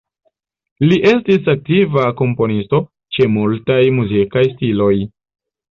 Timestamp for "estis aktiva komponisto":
1.09-2.81